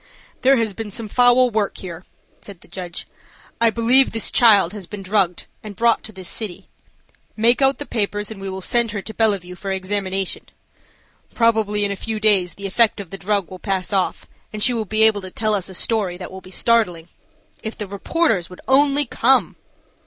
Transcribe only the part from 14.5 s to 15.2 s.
and she will be